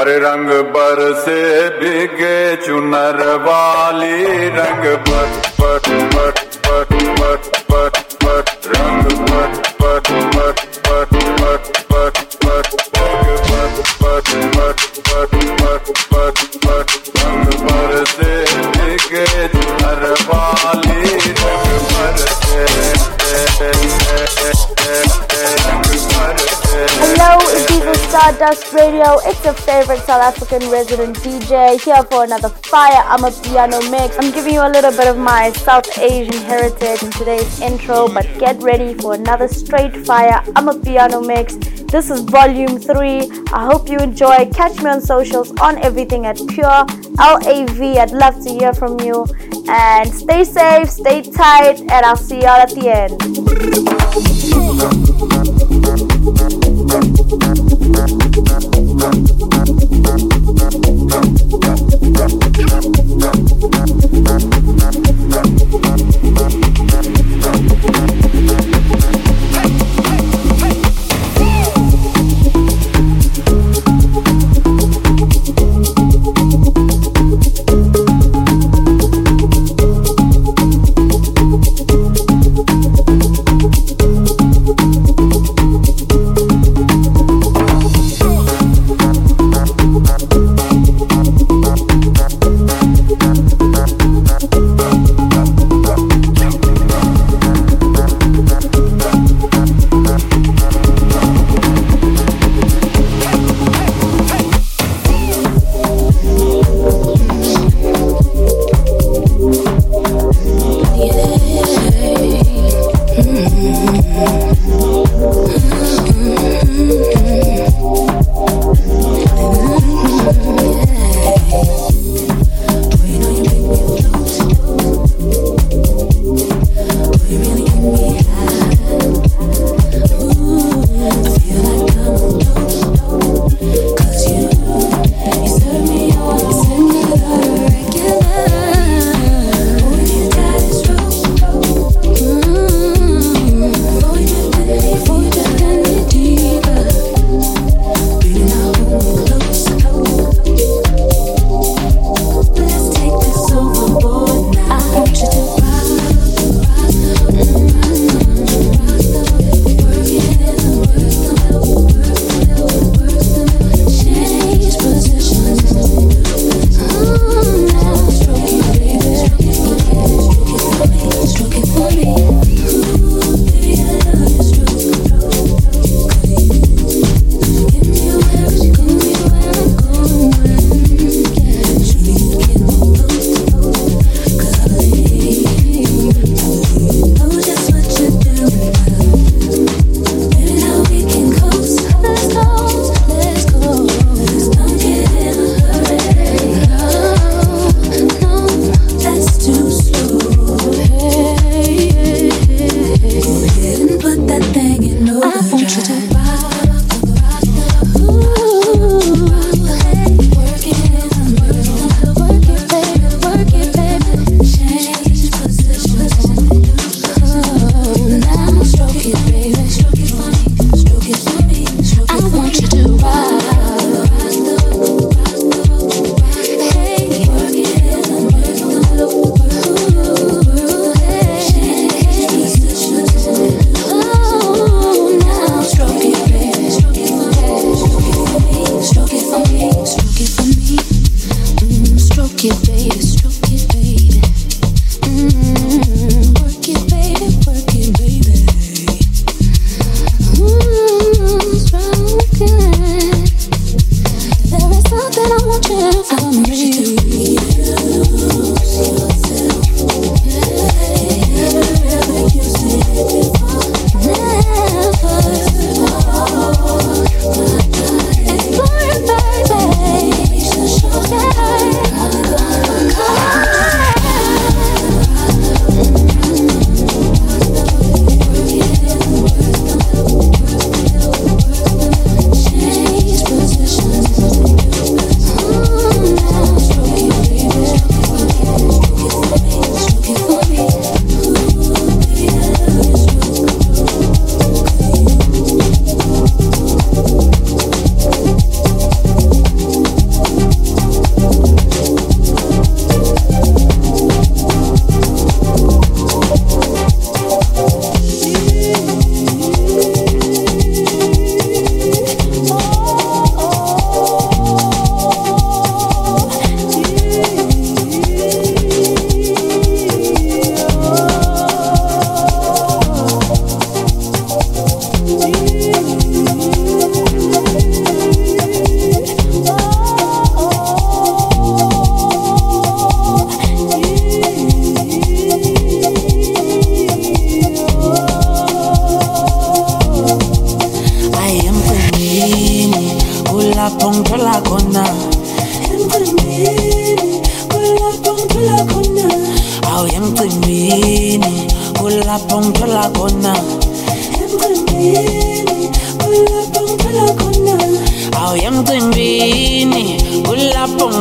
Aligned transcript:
अरे 0.00 0.16
रंग 0.18 0.48
बर 0.74 1.00
से 1.24 1.38
बिगे 1.78 2.36
चुनर 2.66 3.18
वाली 3.46 4.48
रंग 4.58 4.84
but 5.08 5.48
but 5.60 5.88
but 6.14 6.38
but 6.66 6.92
but 7.20 7.48
but 7.72 7.98
but 8.24 8.68
रंग 8.76 9.10
but 9.30 9.58
but 9.82 10.10
but 10.36 10.70
but 10.70 11.16
but 11.40 11.68
but 11.92 12.20
but 12.44 12.70
but 12.84 13.10
but 13.22 13.76
but 14.04 14.30
but 14.56 15.36
but 15.62 15.92
but 16.14 16.49
Stardust 28.10 28.72
Radio. 28.72 29.18
It's 29.22 29.44
your 29.44 29.54
favorite 29.54 30.00
South 30.00 30.20
African 30.20 30.68
resident 30.68 31.16
DJ 31.18 31.80
here 31.80 32.02
for 32.10 32.24
another 32.24 32.48
fire. 32.48 33.04
amaPiano 33.04 33.88
mix. 33.88 34.18
I'm 34.18 34.32
giving 34.32 34.54
you 34.54 34.66
a 34.66 34.68
little 34.68 34.90
bit 34.90 35.06
of 35.06 35.16
my 35.16 35.52
South 35.52 35.86
Asian 35.96 36.42
heritage 36.42 37.04
in 37.04 37.12
today's 37.12 37.60
intro, 37.60 38.08
but 38.08 38.26
get 38.40 38.60
ready 38.60 38.94
for 38.94 39.14
another 39.14 39.46
straight 39.46 39.96
fire. 40.04 40.42
amaPiano 40.58 41.24
mix. 41.24 41.54
This 41.84 42.10
is 42.10 42.22
volume 42.22 42.80
three. 42.80 43.30
I 43.52 43.66
hope 43.66 43.88
you 43.88 43.98
enjoy. 43.98 44.50
Catch 44.52 44.82
me 44.82 44.90
on 44.90 45.00
socials 45.00 45.52
on 45.60 45.78
everything 45.78 46.26
at 46.26 46.36
Pure 46.48 46.86
LAV. 47.16 47.80
I'd 47.80 48.10
love 48.10 48.42
to 48.42 48.50
hear 48.50 48.74
from 48.74 48.98
you. 48.98 49.24
And 49.68 50.12
stay 50.12 50.42
safe, 50.42 50.90
stay 50.90 51.22
tight, 51.22 51.78
and 51.78 52.04
I'll 52.04 52.16
see 52.16 52.40
y'all 52.40 52.58
at 52.58 52.70
the 52.70 52.80
kulapho 54.50 56.09
Thank 61.10 61.40
you. 63.74 63.79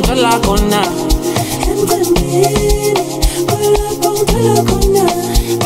de 0.01 0.15
la 0.15 0.39
cona. 0.41 0.81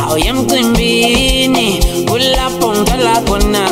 Auyam 0.08 0.38
ah, 0.40 0.48
timbini, 0.48 1.80
pulla 2.06 2.50
pon 2.60 2.84
de 2.86 2.98
la 3.04 3.22
cona. 3.28 3.66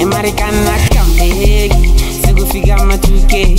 Americana 0.00 0.74
kampegi, 0.90 1.70
sikufiga 2.24 2.76
matuke, 2.84 3.56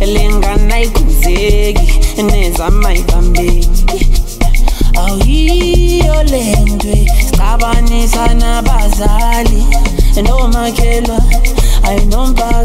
elengana 0.00 0.80
ikuzegi, 0.80 2.00
nezama 2.22 2.94
ibambegi. 2.94 3.68
awuyiyo 4.94 6.22
le 6.22 6.56
ndwe 6.56 7.06
sixabanisa 7.26 8.34
nabazali 8.34 9.62
nomakhelwane 10.22 11.59
nomakhelwa 11.90 11.98
ayinomphakathi 11.98 12.59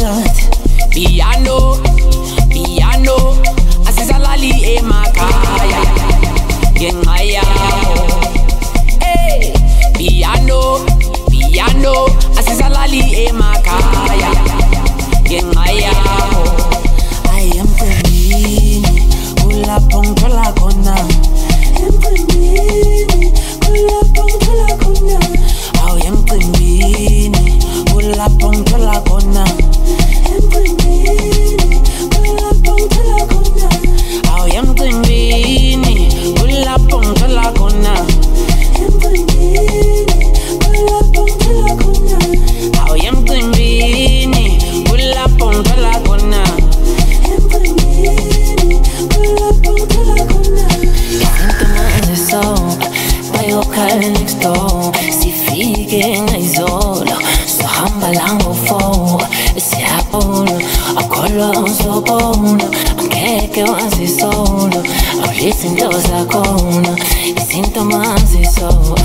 parlango 57.99 58.53
fuoco 58.53 59.25
e 59.53 59.59
si 59.59 59.81
appone 59.83 60.63
a 60.95 61.05
collo 61.07 61.65
sopone 61.67 62.67
anche 62.95 63.49
che 63.51 63.61
a 63.61 63.89
sono 64.07 64.77
ho 64.77 65.29
risinto 65.31 65.99
sacone 65.99 66.93
e 67.35 67.41
sintoma 67.47 68.15
si 68.25 68.43
so 68.43 68.95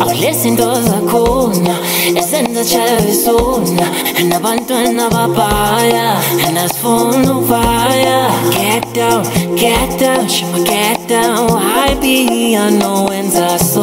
awulizinto 0.00 0.74
zakhona 0.82 1.74
esenza 2.14 2.64
chavesona 2.64 3.86
nabantwana 4.28 5.10
babhaya 5.10 6.16
nasifuna 6.54 7.32
ukuvaya 7.32 8.30
get 8.50 8.84
down 8.94 9.22
get 9.54 9.98
down 10.00 10.28
shima 10.28 10.58
get 10.64 11.08
down. 11.08 11.48
Happy 11.62 12.56
anowenza 12.56 13.15
so 13.36 13.82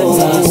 emcimbini 0.00 0.47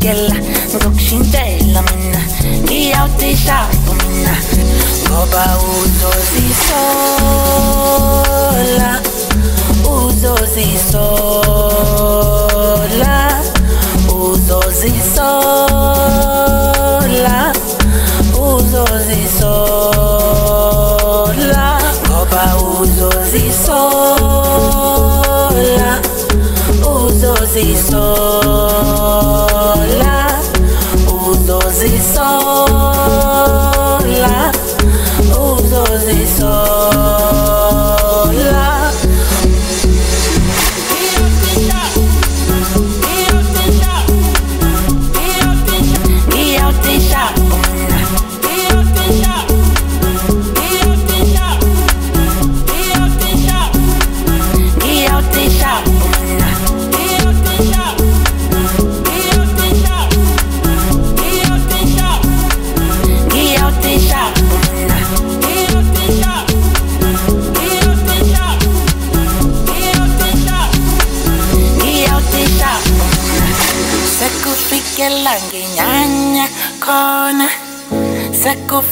ungisukela 0.00 0.34
ngizokushintshela 0.64 1.80
mina 1.82 2.20
ngiyawutishapo 2.62 3.92
mina 3.94 4.34
ngoba 5.06 5.44
uzozisola 5.80 6.90
uzozisola 9.96 11.69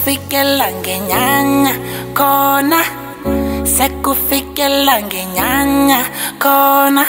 sekufikela 0.09 0.73
ngenyanya 0.81 1.73
khona. 2.17 2.81
Sekufikela 3.61 5.05
ngenyanya 5.05 6.01
khona. 6.41 7.05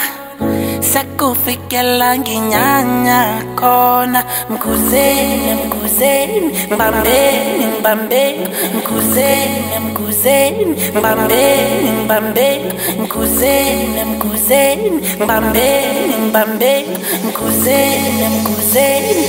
Sekufikela 0.84 2.20
ngenyanya 2.20 3.40
khona. 3.56 4.20
Mkhuzeni 4.52 5.52
mkhuzeni 5.64 6.48
ngibambeni 6.68 7.64
ngibambeni 7.72 8.46
mkhuzeni 8.76 9.76
mkhuzeni 9.88 10.72
ngibambeni 10.92 11.88
ngibambeni 11.96 12.72
mkhuzeni 13.00 14.04
mkhuzeni 14.12 14.90
ngibambeni 15.16 16.14
ngibambeni 16.20 16.96
mkhuzeni 17.24 18.26
mkhuzeni 18.36 19.24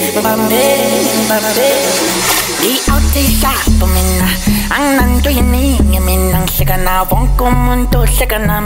Vi 2.61 2.81
auttisaappu 2.93 3.87
minna, 3.87 4.27
annan 4.69 5.21
tujen 5.23 5.51
niin 5.51 5.93
ja 5.93 6.01
minnan 6.01 6.49
sekana. 6.49 7.07
Vonko 7.09 7.51
mun 7.51 7.87
tuu 7.87 8.07
sekana, 8.07 8.63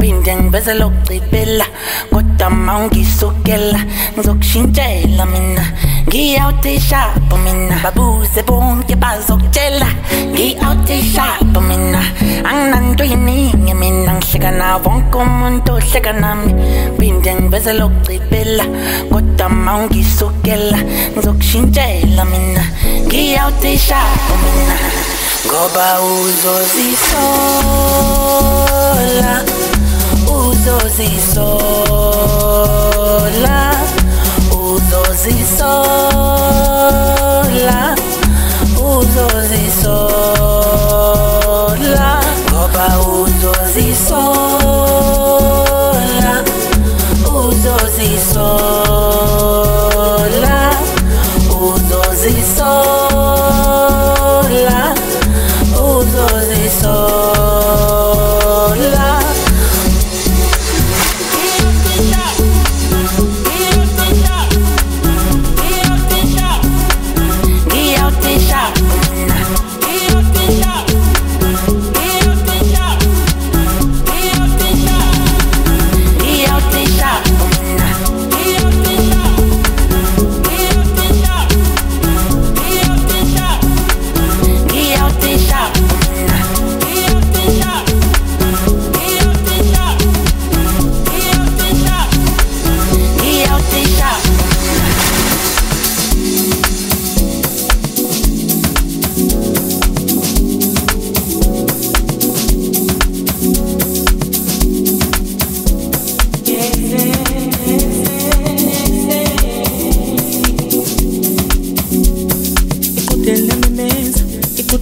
pinten 0.00 0.52
veselukkipillä 0.52 1.64
Kotta 2.10 2.50
maunkin 2.50 3.06
sukella, 3.06 3.78
suksin 4.24 4.72
teillä 4.72 5.26
minna 5.26 5.62
ohleka 6.06 6.12
nami 6.12 6.14
phinde 6.14 6.24
ngivezela 6.26 6.26
ukugcibela 6.26 6.46
kodwa 6.50 6.68
ma 6.68 6.92
ungisukela 6.96 7.18
ngizokushintshela 7.18 7.44
mina 7.44 7.44
ngiyawutishapo 7.56 7.56
mina 7.64 7.76
babuze 7.84 8.42
bonke 8.48 8.94
bazokutshela 9.06 9.88
ngiyawutishapo 10.28 11.60
mina 11.60 12.00
anginanto 12.48 13.04
yeningi 13.04 13.74
mina 13.74 14.12
ngihleka 14.14 14.50
na 14.50 14.66
wonke 14.84 15.16
umuntu 15.18 15.72
ohleka 15.72 16.12
nami 16.12 16.52
phinde 16.98 17.30
ngivezela 17.34 17.86
ukugcibela 17.86 18.64
kodwa 19.12 19.46
ma 19.48 19.72
ungisukela 19.78 20.78
ngizokushintshela 21.12 22.24
mina 22.24 22.64
ngiyawutishapo 23.06 24.34
mina 24.42 24.76
ngoba 25.46 25.86
uzozisola 26.00 27.22
uzozisola 30.38 31.16
dos 35.16 35.26
y 35.28 35.44
sola, 35.44 36.84
un 38.78 39.14
dos 39.14 39.50
y 39.50 39.70
sola, 39.82 41.00
copa 42.50 42.98
un 42.98 43.40
dos 43.40 43.56
sola. 43.94 44.35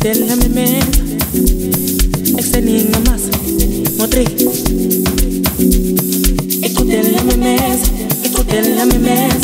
Deténeme, 0.04 0.80
extendiendo 2.36 2.98
este 2.98 3.10
más, 3.10 3.22
motri. 3.96 4.24
Escútenme 6.62 7.36
mes, 7.38 7.80
escútenme 8.22 8.98
mes, 8.98 9.34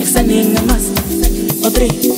extendiendo 0.00 0.62
más, 0.62 0.82
motri. 1.60 2.17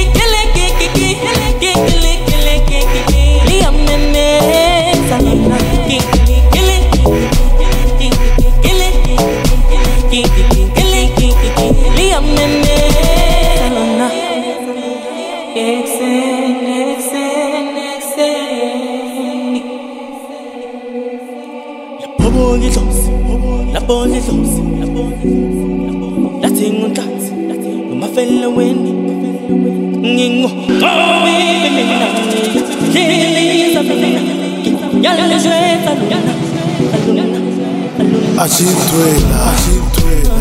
Así 38.38 38.64
suena, 38.64 39.52
así 39.52 39.80
suena. 39.94 40.34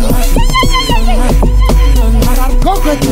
Coge 2.64 2.96
tu. 2.98 3.12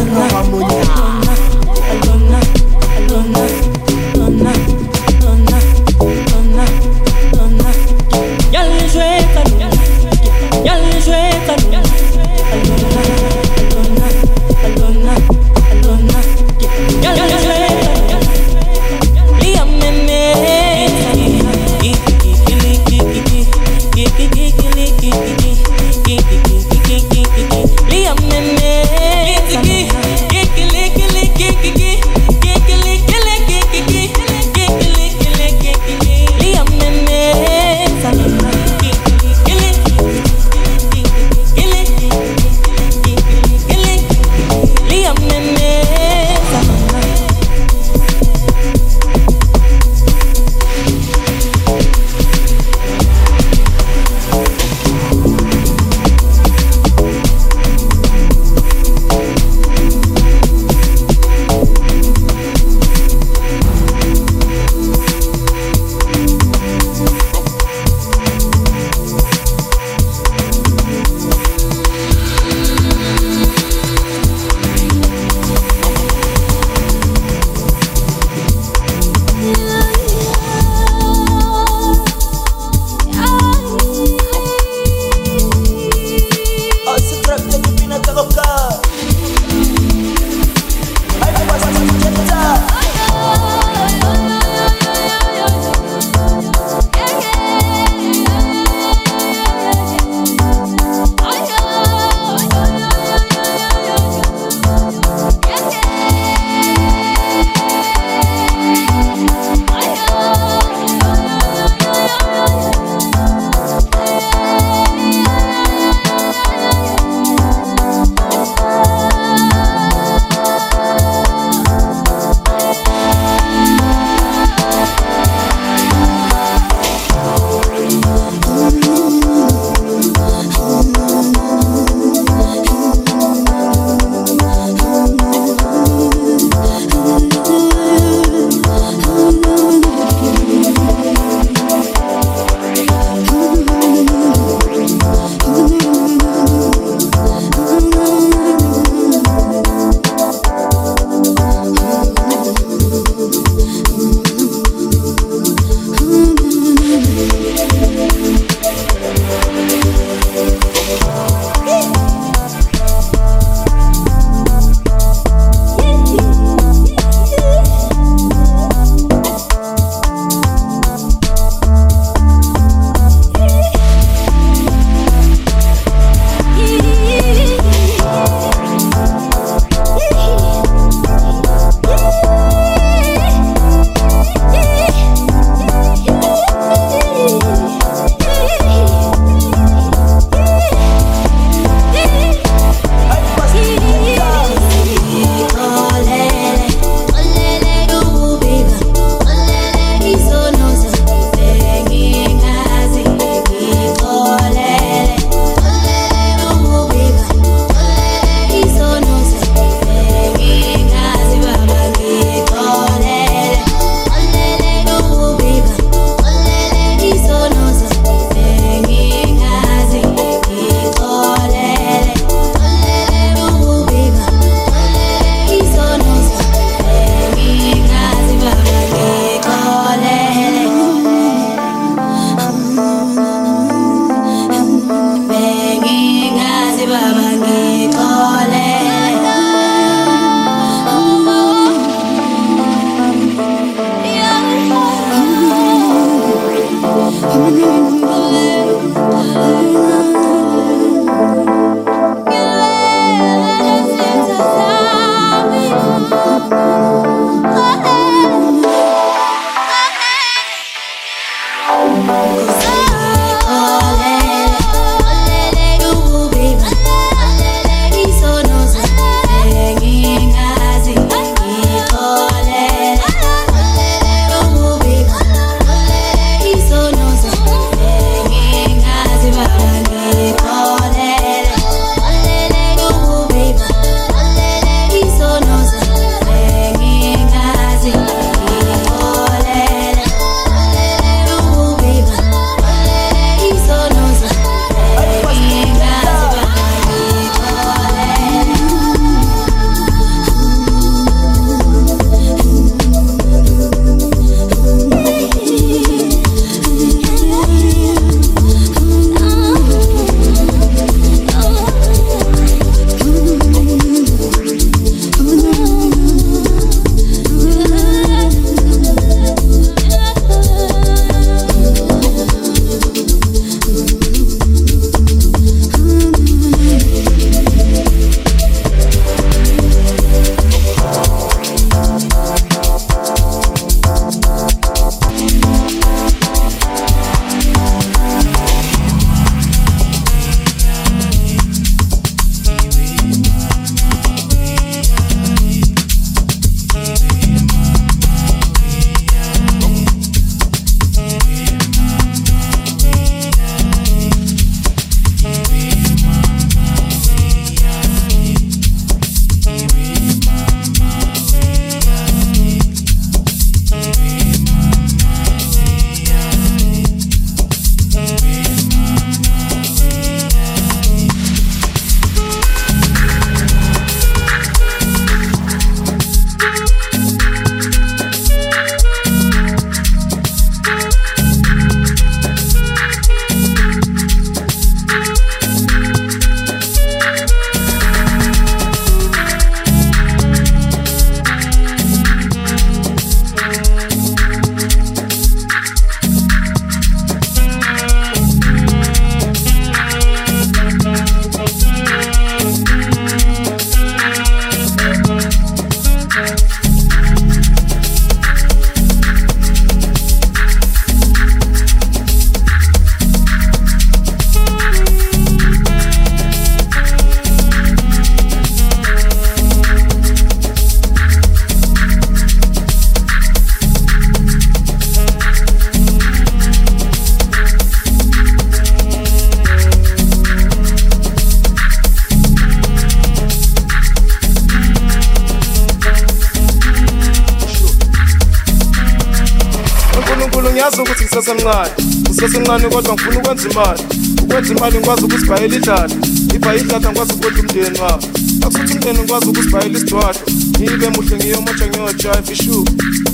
ukuthi 444.50 444.58
imali 444.58 444.78
ngikwazi 444.78 445.04
ukuzibhayela 445.06 445.56
idlala. 445.56 445.96
Ngibhaye 446.26 446.60
idlala 446.60 446.90
ngikwazi 446.92 447.14
ukudla 447.14 447.40
umndeni 447.40 447.80
wabo 447.80 448.08
akusuthi 448.46 448.74
umndeni 448.74 449.00
ngikwazi 449.00 449.26
ukuzibhayela 449.30 449.78
isidwadlo 449.78 450.22
ngibe 450.60 450.90
muhle 450.90 451.16
ngiyomotsha 451.18 451.66
ngiyojayiva 451.68 452.32
ishu 452.34 452.66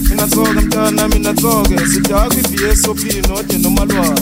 mina 0.09 0.27
thoke 0.27 0.59
mntana 0.61 1.07
mina 1.07 1.33
thoke 1.33 1.75
sidakwa 1.91 2.35
i-vsop 2.35 2.99
node 3.27 3.57
nomalwane 3.57 4.21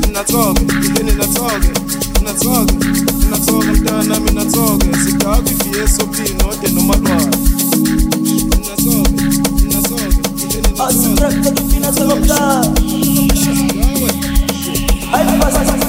mina 0.00 0.24
thoke 0.24 0.62
ngilini 0.62 1.12
nathoke 1.20 1.70
mina 2.18 2.32
thoke 2.42 2.74
mina 3.20 3.38
thoke 3.46 3.66
mntana 3.66 4.20
mina 4.20 4.44
thoke 4.44 4.86
sidakwa 5.04 5.50
i-vsop 5.52 6.16
node 6.40 6.68
nomalwane 6.74 7.36
mina 8.52 8.74
thoke 8.84 9.10
mina 9.62 9.80
thoke 9.88 10.16
ngilini 10.34 10.62
nathoke 10.62 10.82
Asiprekte 10.82 11.50
dufina 11.50 11.92
sebepler 11.92 12.72
Ay, 15.12 15.24
pasa, 15.38 15.58
pasa 15.58 15.81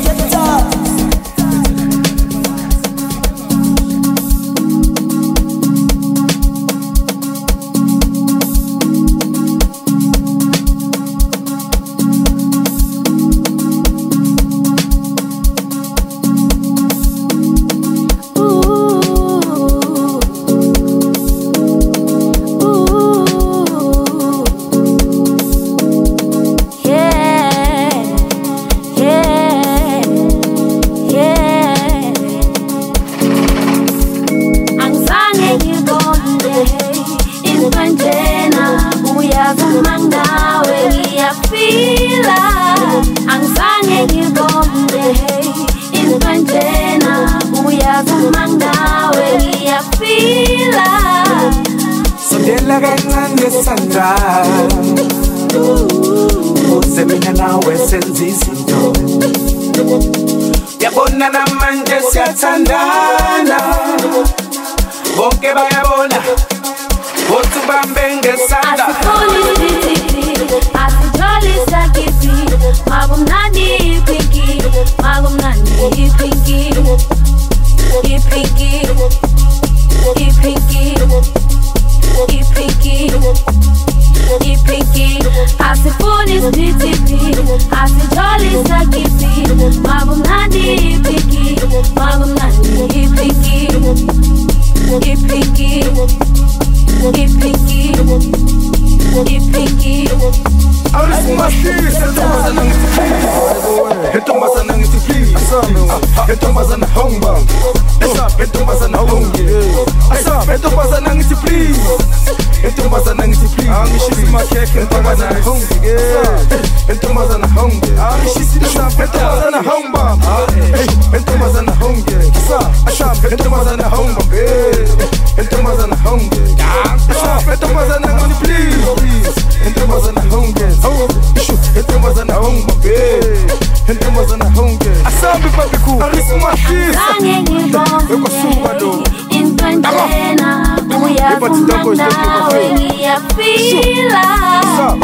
nawe 141.95 142.73
ngiyafila 142.73 144.23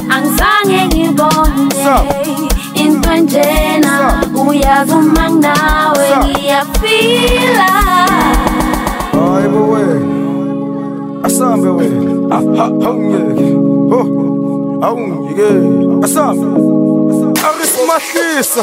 angizange 0.09 0.85
ngibone 0.87 1.75
into 2.73 3.15
njena 3.15 4.23
uyavuma 4.47 5.29
nawe 5.29 6.07
ngiyafila 6.17 7.69
Hayibo 9.13 9.61
we 9.71 9.81
Asambe 11.23 11.69
we 11.69 11.85
Awungeke 12.85 13.49
Ho 13.91 13.99
Awungeke 14.81 15.49
Asambe 16.05 16.45
Arisimahlisa 17.47 18.61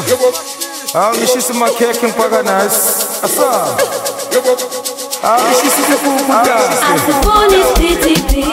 Angishisa 0.93 1.53
makhekhe 1.53 2.07
ngipaka 2.07 2.41
nice 2.43 2.81
Asambe 3.23 3.83
Angishisa 5.23 5.81
ifuku 5.93 6.33
asifuni 6.93 7.63
sithithi 7.75 8.45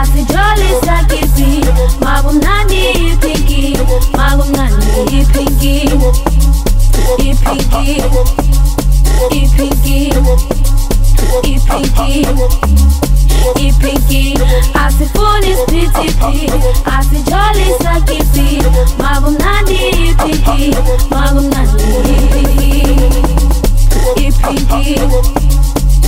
asijolisa 0.00 1.04
kipi 1.08 1.66
makumnandi 2.04 2.90
ipinki 2.90 3.78
makumnandi 4.16 4.86
ipinki 5.20 5.90
ipinki 7.18 8.02
ipinki 9.30 10.14
ipinki 11.44 12.26
ipinki 13.66 14.38
asifuni 14.86 15.56
sithithi 15.66 16.52
asijolisa 16.98 18.00
kipi 18.06 18.62
makumnandi 18.98 19.74
ipinki 19.74 20.76
makumnandi 21.10 21.82
ipinki 22.10 22.70
ipinki 24.16 24.22
ipinki 24.26 24.92
ipinki 24.96 25.00
Ai 25.00 25.51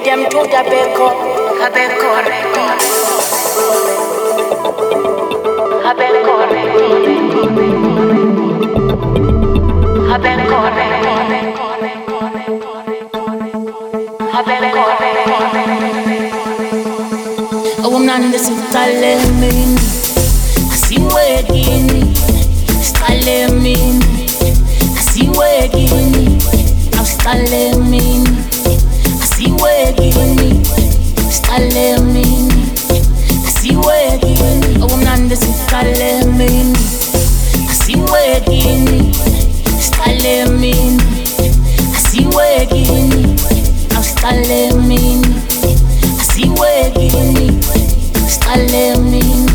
Kadi 0.00 0.10
amtunja 0.16 0.64
beko, 0.64 1.08
habeko 1.60 2.08
ready. 2.24 2.64
Habeko 5.84 6.34
ready. 6.52 6.88
Habeko 10.08 10.58
ready. 10.76 11.12
Habeko 14.32 14.84
ready. 15.00 15.24
Oh, 17.84 17.92
I'm 17.96 18.06
not 18.06 18.22
in 18.22 18.30
this 18.30 18.48
talent. 18.72 19.44
I 20.64 20.76
see 20.80 20.96
where 21.12 21.44
you're 21.44 21.76
in. 21.76 22.08
Talent. 22.96 23.99
usiqale 40.20 40.46
mina 40.50 41.02
asiwe 41.96 42.66
kini 42.66 43.36
awusiqale 43.96 44.70
mina 44.70 45.28
asiwe 46.20 46.90
kini 46.94 47.62
usiqale 48.26 48.96
mina 48.96 49.52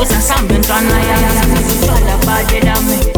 uzasambe 0.00 0.54
ntwana 0.58 0.98
yami 1.08 1.58
utshwala 1.70 2.16
balela 2.26 3.15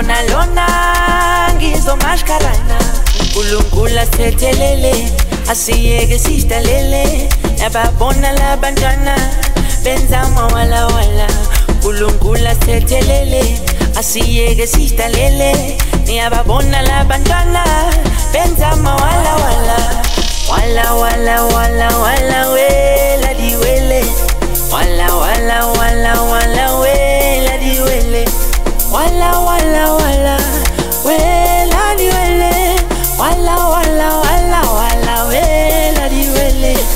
Kona 0.00 0.22
lona, 0.32 0.66
ngizo 1.56 1.96
mashkarana 1.96 2.78
Nkulunkula 3.24 4.06
sethelele, 4.06 4.94
asiyeke 5.50 6.18
sidlalele 6.18 7.28
Yababona 7.60 8.32
labantwana, 8.32 9.14
benza 9.84 10.24
mawala 10.34 10.86
wala. 10.86 11.26
Nkulunkula 11.68 12.54
sethelele, 12.54 13.58
asiyeke 13.98 14.66
sidlalele 14.66 15.76
Niyababona 16.06 16.82
labantwana, 16.82 17.64
benza 18.32 18.76
mawala 18.76 19.32
wala. 19.34 19.78
Wala 20.50 20.94
wala 20.94 21.42
wala 21.44 21.88
wala 21.98 22.48
wela 22.48 23.34
diwele. 23.34 24.04
Wala 24.72 25.14
wala 25.14 25.66
wala 25.66 26.22
wala 26.22 26.74
wela. 26.78 26.99
Wala 28.92 29.30
wala 29.46 29.84
wala 29.94 30.36
wela 31.06 31.82
diwele 31.98 32.50
eh? 32.50 32.76
wala 33.18 33.54
wala 33.74 34.08
wala 34.24 34.60
wala 34.78 35.14
wela 35.30 36.04
diwele 36.08 36.72
eh? 36.74 36.86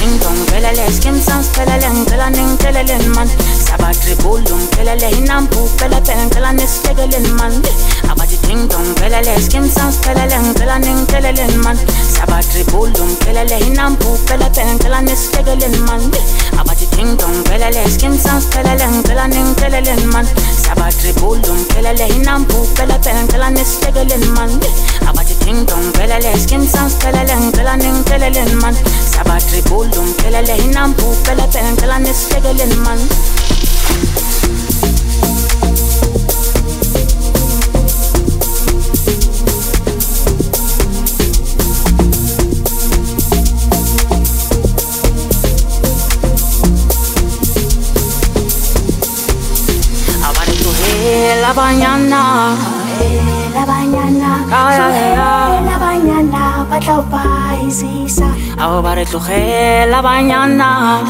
Ding 0.00 0.16
dong, 0.20 0.36
pelele, 0.48 0.88
skim 0.92 1.16
sans 1.20 1.48
pelele, 1.56 1.88
ngela 2.04 2.28
ning 2.32 2.56
pelele 2.56 2.96
man. 3.14 3.28
Sabatri 3.64 4.14
bulum 4.20 4.60
pelele, 4.72 5.08
hinampu 5.12 5.68
pele 5.76 6.00
pele, 6.04 6.24
ngela 6.28 6.52
nis 6.52 6.80
tegele 6.84 7.20
man. 7.36 7.52
Abati 8.08 8.29
Ding 8.50 8.66
dong 8.66 8.94
pelele, 8.98 9.38
skim 9.38 9.62
sounds 9.70 9.96
peleleng, 10.02 10.50
pelaning 10.58 11.06
pelelin 11.06 11.54
man. 11.62 11.76
Sabatri 12.10 12.64
bulum 12.66 13.14
pelele, 13.22 13.62
pen 13.62 13.94
pelepen, 14.26 14.76
pelanis 14.82 15.30
pegelin 15.30 15.78
man. 15.86 16.02
Abati 16.58 16.86
ding 16.96 17.14
dong 17.14 17.44
pelele, 17.46 17.86
skim 17.86 18.18
sounds 18.18 18.46
peleleng, 18.50 19.04
pelaning 19.06 19.54
pelelin 19.54 20.02
man. 20.10 20.26
Sabatri 20.66 21.12
bulum 21.22 21.62
pelele, 21.70 22.10
pen 22.10 22.66
pelepen, 22.74 23.28
pelanis 23.30 23.78
pegelin 23.78 24.26
man. 24.34 24.50
Abati 25.06 25.38
ding 25.46 25.64
dong 25.64 25.86
pelele, 25.94 26.34
skim 26.34 26.66
sounds 26.66 26.94
peleleng, 26.98 27.52
pelaning 27.54 28.02
pelelin 28.02 28.50
man. 28.60 28.74
Sabatri 29.14 29.62
bulum 29.70 30.10
pelele, 30.18 30.58
pen 30.58 31.14
pelepen, 31.22 31.76
pelanis 31.76 32.26
pegelin 32.26 32.74
man. 32.82 32.98
la 51.50 51.62
mañana. 51.62 52.54
La 53.52 53.66
mañana. 53.66 54.30
Ay, 54.52 54.78
ay, 55.18 55.64
la 55.64 55.78
mañana. 55.78 56.64
Y 57.60 57.70
sisa. 57.72 58.28
Ahora 58.56 59.02
en 59.02 59.90
la 59.90 60.00
mañana. 60.00 61.00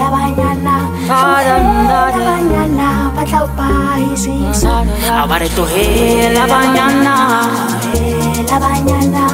La 0.00 0.10
mañana. 0.10 0.74
En 1.06 1.88
la 1.88 2.06
mañana. 2.30 3.12
Patlopa 3.14 3.70
y 4.00 4.16
la 6.34 6.46
mañana. 6.48 7.14
La 8.50 8.58
mañana. 8.58 9.28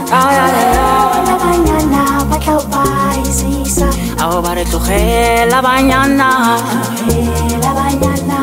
La 1.28 1.36
mañana. 1.44 2.00
Patlopa 2.28 2.84
y 3.24 3.26
sisa. 3.32 3.88
Ahora 4.20 4.60
la 5.48 5.62
mañana. 5.62 6.58
En 7.08 7.60
la 7.60 7.72
mañana. 7.72 8.42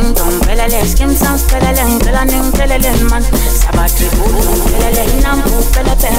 Ding 0.00 0.14
dong, 0.14 0.40
pelele, 0.40 0.80
skin 0.86 1.14
sounds 1.14 1.42
pelele, 1.44 1.84
pelanin, 2.00 2.50
pelele, 2.52 2.90
man. 3.10 3.22
Sabatri, 3.60 4.08
boom, 4.16 4.32
pelele, 4.72 5.04
nambu, 5.20 5.60
pelele, 5.74 6.10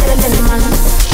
pelele, 0.00 0.40
man. 0.48 1.09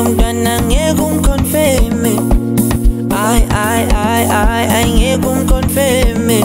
yo 0.00 0.04
mntwana 0.04 0.60
ngeke 0.60 1.02
ungiconfirme 1.02 2.12
ayi 3.22 3.42
ayi 3.64 3.84
ayi 4.04 4.26
ayi 4.40 4.66
ayi 4.76 4.92
ngeke 4.94 5.26
ungiconfirme 5.28 6.38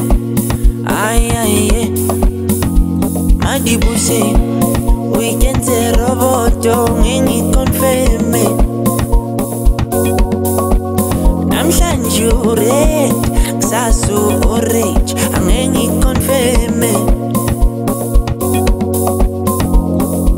ayi 1.03 1.29
ayi 1.41 1.67
ye. 1.73 1.83
Madibuse 3.43 4.19
uyikenze 5.17 5.91
roboto 5.91 6.89
ngengiconfirme 6.99 8.43
namhlanje 11.49 12.27
ured 12.49 13.13
kusasa 13.55 14.13
u-orange 14.13 15.15
angeke 15.35 15.67
ngiconfirme 15.67 16.91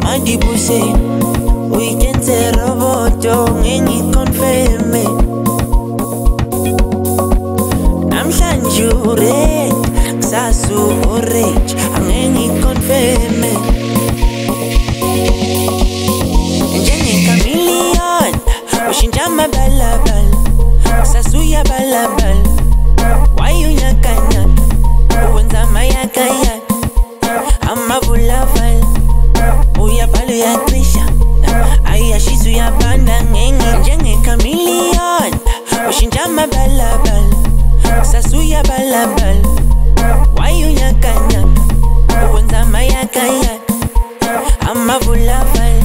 madibuse 0.04 0.80
ngijonge 3.28 3.82
ngiconfirme 3.82 5.04
namhlanje 8.10 8.88
ured 9.10 9.74
kusasa 10.16 10.74
u-orange 10.74 11.76
angeke 11.96 12.30
ngiconfirme 12.30 13.52
njengekamilion 16.82 18.34
ushintsha 18.92 19.26
amabalabala 19.26 20.38
kusasa 21.02 21.38
uyabalabala 21.38 22.50
wayunyakanyaka 23.40 24.62
uwenza 25.32 25.60
amayakayaka 25.62 26.74
amabulavala 27.72 28.88
uyabhala 29.84 30.34
uyaka 30.34 30.67
She's 32.20 32.44
we 32.46 32.60
abanda 32.60 33.22
ngenga 33.32 33.78
njenge 33.80 34.18
chameleon. 34.26 35.34
Ushinja 35.90 36.28
mabalabal 36.28 37.24
Sasuya 38.04 38.64
balabal 38.64 39.38
Wayu 40.38 40.72
nyakanya 40.72 41.48
Uwenza 42.32 42.66
mayakaya 42.66 43.60
Ama 44.60 45.00
vulabal 45.00 45.84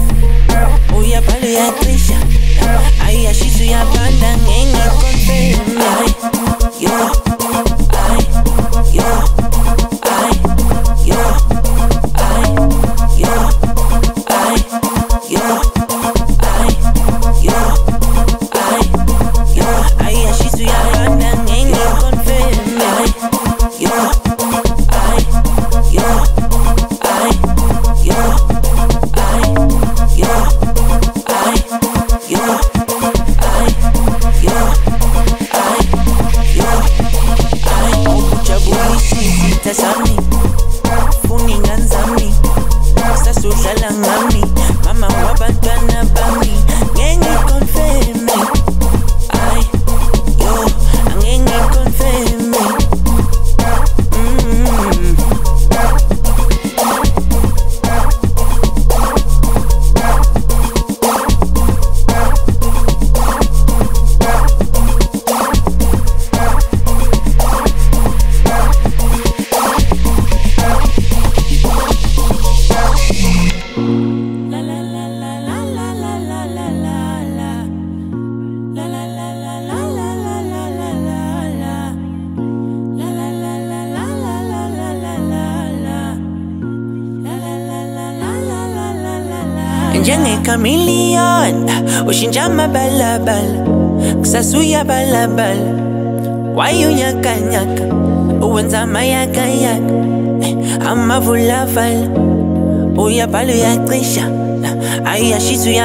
Uya 0.98 1.22
palo 1.22 1.46
oh, 1.46 1.48
ya 1.48 1.72
Trisha. 1.72 2.18
Aya 3.06 3.34
she's 3.34 3.60
we 3.60 3.74
abanda 3.74 4.36
ngenga 4.36 4.90
Confirm 5.00 5.78
Yo. 6.80 7.21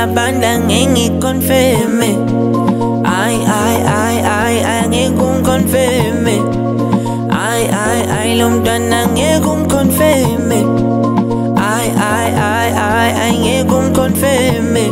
abandla 0.04 0.52
ngengikonfirme 0.60 2.10
ayi 3.18 3.38
ayi 3.60 3.78
ayi 4.00 4.20
ayi 4.40 4.60
angeke 4.76 5.22
umkonfirme 5.30 6.36
ayi 7.46 7.66
ayi 7.86 8.02
ayi 8.18 8.32
lo 8.40 8.50
mntwana 8.50 8.98
angeke 9.04 9.48
umkonfirme 9.56 10.60
ayi 11.72 11.90
ayi 12.12 12.32
ayi 12.50 12.72
ayi 12.88 13.12
angeke 13.26 13.74
umkonfirme 13.80 14.84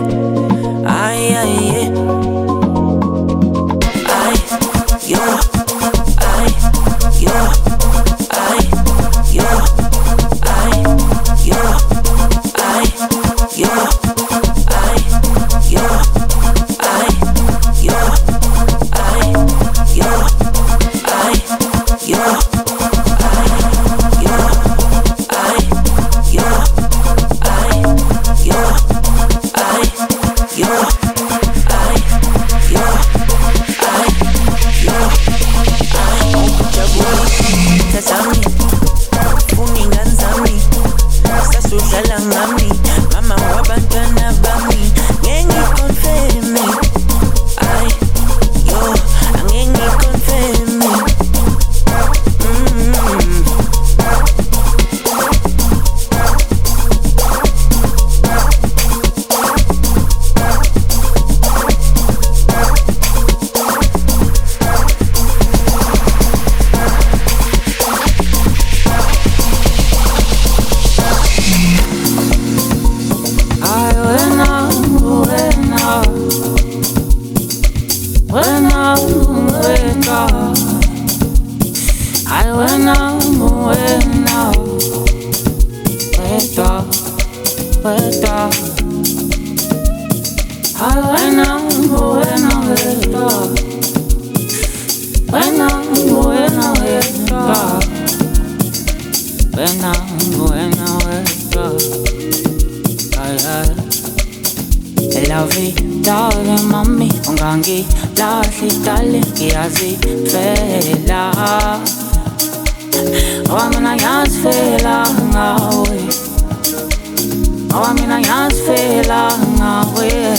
I 118.28 118.50
just 118.50 118.66
fell 118.66 119.12
on 119.12 119.62
our 119.62 119.86
way. 119.98 120.36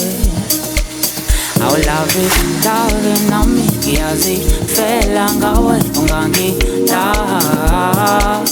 Our 1.62 1.78
love 1.88 2.14
is 2.16 2.36
dying, 2.62 3.30
not 3.30 3.46
making 3.48 4.00
us 4.02 4.26
feel 4.76 5.18
on 5.18 5.42
our 5.42 5.60
way. 5.68 5.80
Don't 5.92 6.32
get 6.32 6.38
me 6.38 6.48
down. 6.86 8.44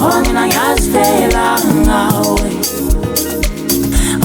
Only 0.00 0.32
now 0.32 0.44
I 0.44 0.50
just 0.76 0.90
fell 0.90 1.36
on 1.36 1.88
our 1.88 2.34
way. 2.36 2.54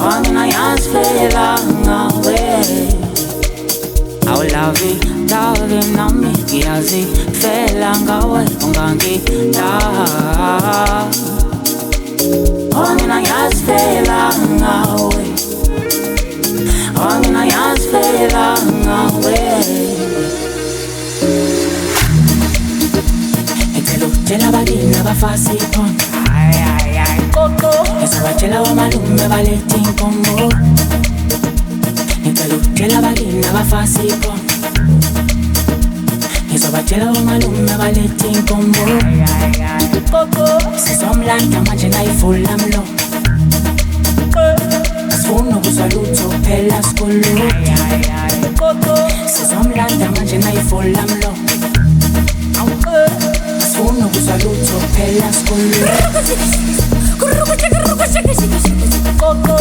Only 0.02 0.32
now 0.32 0.44
I 0.44 0.76
just 0.76 0.90
nasfelanga 0.90 1.98
we 2.26 2.38
awulavi 4.28 4.92
ndave 5.24 5.80
nami 5.96 6.28
ngiyazifela 6.28 7.98
ngawe 8.02 8.46
ungangidaha 8.66 8.68
omina 8.72 8.72
ngiyazifela 8.72 8.72
ngawe 8.72 8.74
omina 8.74 8.74
ngiyazifela 8.76 8.80
ngawe 8.80 8.80
awulavi 8.82 8.82
ndave 8.84 9.00
nami 9.16 9.28
ngiyazifela 9.28 9.30
ngawe 9.38 9.52
down 9.52 11.33
onginanyazifela 12.82 14.20
ngawe 14.60 15.26
onginanyazifela 17.08 18.46
ngawe 18.84 19.40
ngicela 23.72 24.06
ukutshela 24.06 24.46
abalini 24.48 24.96
abafasa 25.02 25.52
iphonda 25.54 26.06
ngizabatshela 27.98 28.62
wamalume 28.62 29.28
baletha 29.32 29.78
inkombo 29.78 30.36
ngicela 32.22 32.98
batela 36.74 37.12
omalumi 37.12 37.72
abaletha 37.72 38.28
inkombo 38.28 38.80
koko. 40.12 40.46
Sizomlanda 40.84 41.62
manje 41.68 41.90
nayivula 41.90 42.58
mlo 42.58 42.84
sifuna 45.10 45.58
ukuzwa 45.58 45.86
phela 46.46 46.84
sikolutho 46.84 47.48
koko. 48.60 48.94
Sizomlanda 49.34 50.12
manje 50.16 50.38
nayivula 50.38 51.02
mlo 51.02 51.32
sifuna 53.60 54.06
ukuzwa 54.06 54.38
lutho 54.38 54.78
phela 54.96 55.34
sikolutho 55.34 55.88
koko. 59.18 59.56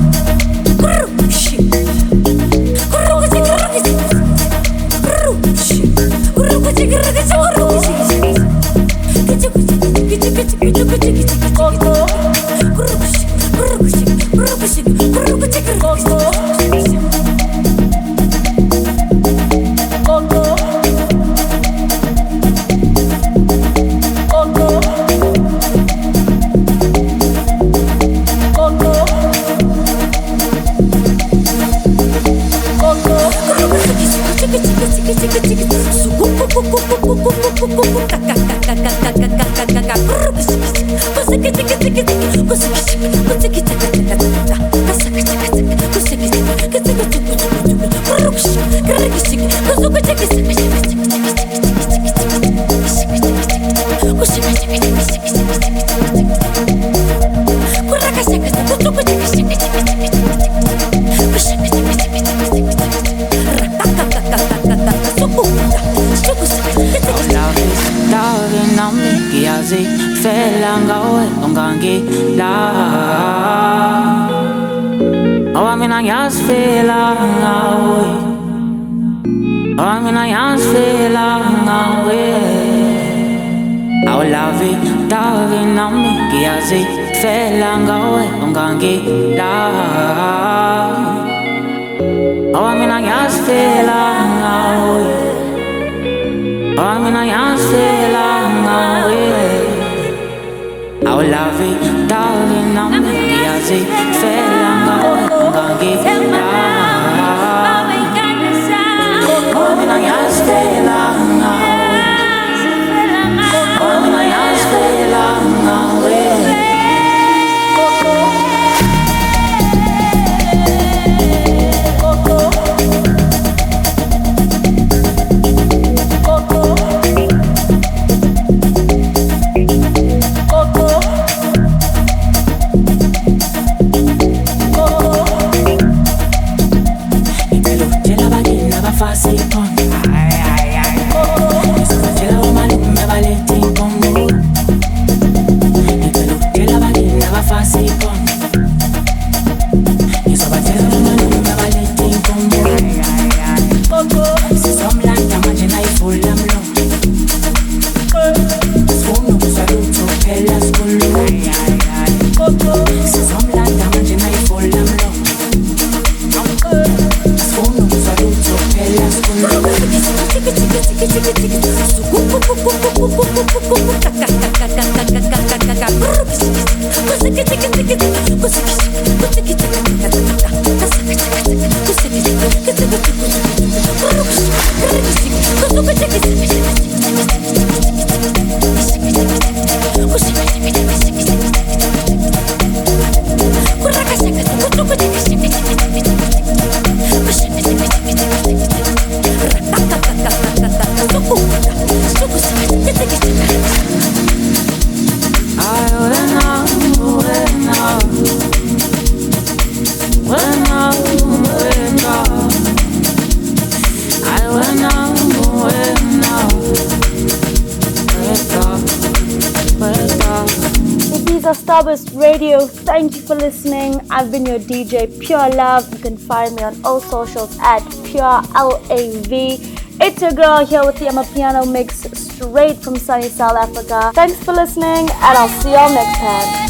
DJ 224.72 225.20
Pure 225.20 225.50
Lav. 225.50 225.92
You 225.92 226.00
can 226.00 226.16
find 226.16 226.56
me 226.56 226.64
on 226.64 226.80
all 226.86 227.02
socials 227.02 227.58
at 227.60 227.82
Pure 228.06 228.42
L-A-V. 228.56 229.60
It's 230.00 230.22
your 230.22 230.32
girl 230.32 230.66
here 230.66 230.86
with 230.86 230.96
the 230.96 231.08
amaPiano 231.08 231.70
Mix 231.70 232.04
straight 232.18 232.78
from 232.78 232.96
sunny 232.96 233.28
South 233.28 233.58
Africa. 233.58 234.12
Thanks 234.16 234.42
for 234.46 234.54
listening, 234.54 235.10
and 235.10 235.38
I'll 235.38 235.50
see 235.50 235.74
y'all 235.74 235.94
next 235.94 236.18
time. 236.20 236.61